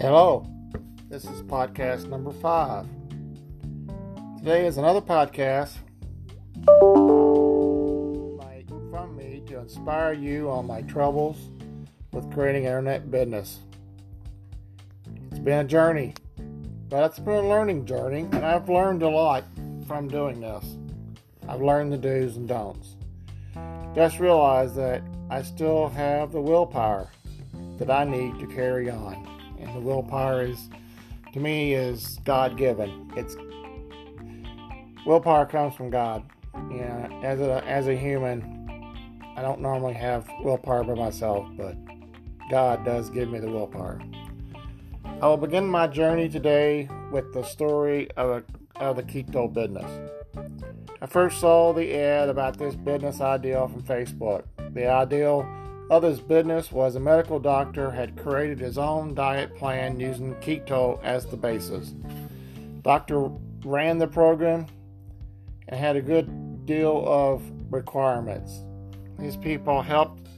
[0.00, 0.46] Hello,
[1.08, 2.86] this is podcast number five.
[4.38, 5.72] Today is another podcast
[8.92, 11.50] from me to inspire you on my troubles
[12.12, 13.58] with creating internet business.
[15.32, 16.14] It's been a journey,
[16.88, 19.42] but it's been a learning journey, and I've learned a lot
[19.88, 20.76] from doing this.
[21.48, 22.94] I've learned the do's and don'ts.
[23.96, 27.10] Just realize that I still have the willpower
[27.78, 29.37] that I need to carry on
[29.68, 30.68] and the willpower is
[31.32, 33.12] to me is God given.
[33.16, 33.36] It's
[35.06, 36.24] willpower comes from God.
[36.70, 38.42] Yeah, as a as a human,
[39.36, 41.76] I don't normally have willpower by myself, but
[42.50, 44.00] God does give me the willpower.
[45.20, 50.10] I will begin my journey today with the story of, a, of the keto business.
[51.00, 54.44] I first saw the ad about this business idea from Facebook.
[54.74, 55.46] The ideal
[55.90, 61.24] Others' business was a medical doctor had created his own diet plan using keto as
[61.24, 61.94] the basis.
[62.82, 63.30] Doctor
[63.64, 64.66] ran the program
[65.68, 68.60] and had a good deal of requirements.
[69.18, 70.28] These people helped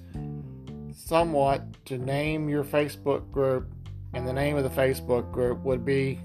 [0.94, 3.68] somewhat to name your Facebook group,
[4.14, 6.20] and the name of the Facebook group would be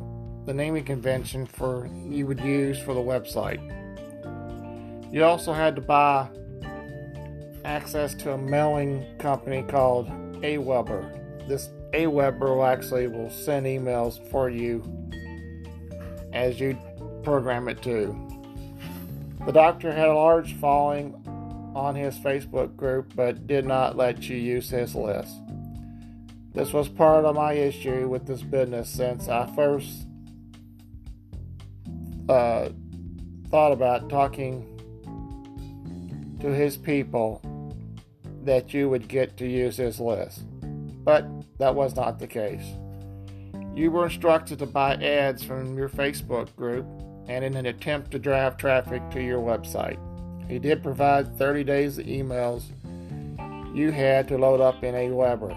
[0.46, 3.60] the naming convention for you would use for the website.
[5.12, 6.28] You also had to buy
[7.66, 10.08] access to a mailing company called
[10.42, 11.48] Aweber.
[11.48, 14.84] This Aweber will actually will send emails for you
[16.32, 16.78] as you
[17.24, 18.16] program it to.
[19.46, 21.14] The doctor had a large following
[21.76, 25.36] on his Facebook group but did not let you use his list.
[26.54, 30.08] This was part of my issue with this business since I first
[32.30, 32.70] uh,
[33.50, 34.72] thought about talking
[36.40, 37.42] to his people
[38.46, 40.46] that you would get to use his list.
[41.04, 41.28] But
[41.60, 42.66] that was not the case.
[43.76, 46.86] You were instructed to buy ads from your Facebook group
[47.28, 50.00] and in an attempt to drive traffic to your website.
[50.48, 52.64] He did provide 30 days of emails
[53.76, 55.54] you had to load up in Aweber.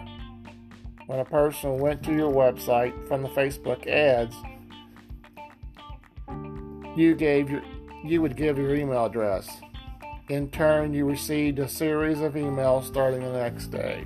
[1.06, 4.34] When a person went to your website from the Facebook ads,
[6.98, 7.62] you gave your
[8.04, 9.48] you would give your email address.
[10.28, 14.04] In turn, you received a series of emails starting the next day.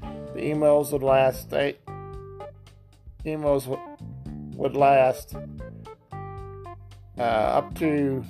[0.00, 1.78] The emails would last eight,
[3.26, 3.66] emails
[4.56, 5.36] would last
[7.18, 8.24] uh, up to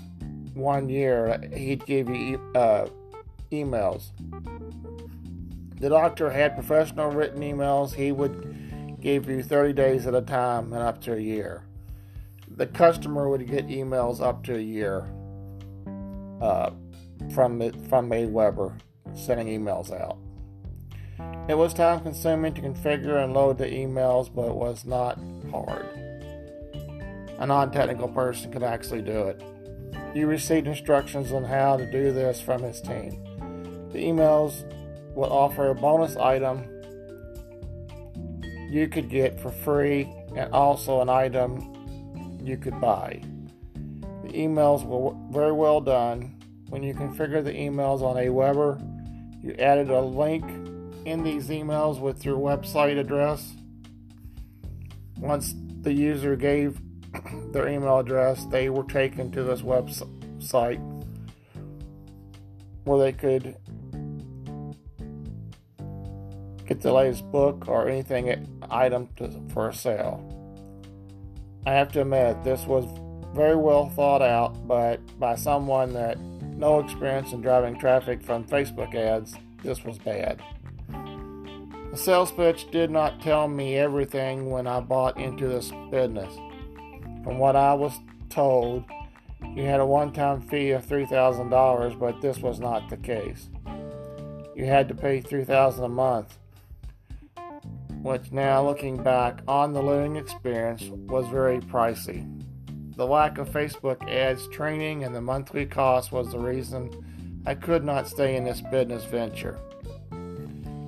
[0.54, 1.40] one year.
[1.54, 2.88] He'd give you uh,
[3.52, 4.10] emails.
[5.78, 7.94] The doctor had professional written emails.
[7.94, 11.62] He would give you 30 days at a time and up to a year.
[12.48, 15.06] The customer would get emails up to a year.
[16.40, 16.70] Uh,
[17.30, 18.76] from from weber
[19.14, 20.18] sending emails out.
[21.48, 25.18] It was time consuming to configure and load the emails, but it was not
[25.50, 25.86] hard.
[27.38, 29.42] A non technical person could actually do it.
[30.14, 33.24] You received instructions on how to do this from his team.
[33.92, 34.64] The emails
[35.14, 36.68] would offer a bonus item
[38.70, 43.20] you could get for free and also an item you could buy.
[44.22, 46.41] The emails were very well done
[46.72, 48.80] when you configure the emails on Aweber,
[49.44, 50.42] you added a link
[51.04, 53.52] in these emails with your website address.
[55.18, 56.80] Once the user gave
[57.52, 60.80] their email address, they were taken to this website
[62.84, 63.54] where they could
[66.66, 68.36] get the latest book or anything eh,
[68.70, 70.26] item to, for a sale.
[71.66, 72.86] I have to admit, this was
[73.34, 76.16] very well thought out, but by someone that
[76.62, 79.34] no experience in driving traffic from Facebook ads,
[79.64, 80.40] this was bad.
[81.90, 86.32] The sales pitch did not tell me everything when I bought into this business.
[87.24, 87.98] From what I was
[88.30, 88.84] told,
[89.56, 93.50] you had a one time fee of $3,000, but this was not the case.
[94.54, 96.38] You had to pay $3,000 a month,
[98.02, 102.41] which now looking back on the learning experience was very pricey.
[102.96, 107.84] The lack of Facebook ads training and the monthly cost was the reason I could
[107.84, 109.58] not stay in this business venture.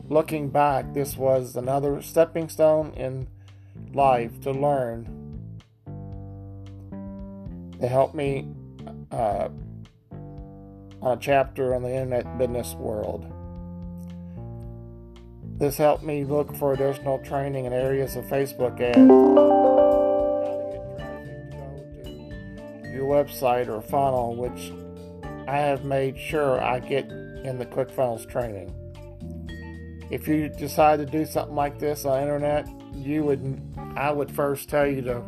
[0.09, 3.27] Looking back, this was another stepping stone in
[3.95, 5.09] life to learn
[7.81, 8.49] to help me
[9.11, 9.49] uh,
[11.01, 13.27] on a chapter on the internet business world.
[15.59, 19.64] This helped me look for additional training in areas of Facebook ads.
[22.95, 24.73] Your website or funnel, which
[25.49, 28.73] I have made sure I get in the ClickFunnels training.
[30.11, 33.61] If you decide to do something like this on internet, you would
[33.97, 35.23] I would first tell you to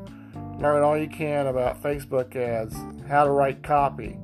[0.59, 2.75] learn all you can about Facebook ads,
[3.09, 4.19] how to write copy,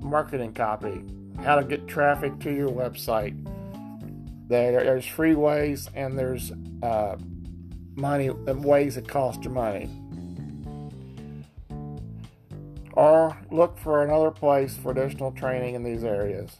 [0.00, 1.02] marketing copy,
[1.42, 3.34] how to get traffic to your website.
[4.48, 6.52] There, there's free ways and there's
[6.82, 7.16] uh,
[7.96, 9.90] money ways that cost you money.
[12.96, 16.58] Or look for another place for additional training in these areas.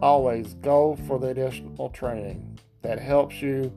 [0.00, 3.72] Always go for the additional training that helps you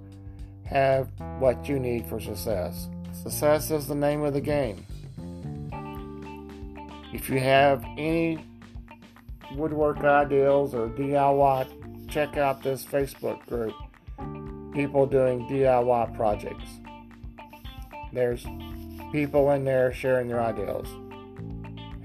[0.63, 1.09] have
[1.39, 2.87] what you need for success.
[3.13, 4.85] Success is the name of the game.
[7.13, 8.45] If you have any
[9.55, 13.73] woodwork ideals or DIY, check out this Facebook group.
[14.73, 16.69] People doing DIY projects.
[18.13, 18.45] There's
[19.11, 20.87] people in there sharing their ideals.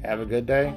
[0.05, 0.75] Have a good day.